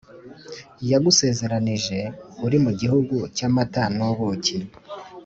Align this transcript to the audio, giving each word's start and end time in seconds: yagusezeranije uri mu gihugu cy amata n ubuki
yagusezeranije 0.91 1.99
uri 2.45 2.57
mu 2.63 2.71
gihugu 2.79 3.15
cy 3.35 3.43
amata 3.47 3.83
n 3.97 3.99
ubuki 4.09 4.57